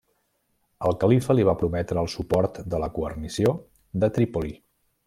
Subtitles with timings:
[0.89, 3.57] El califa li va prometre el suport de la guarnició
[4.05, 4.61] de Trípoli.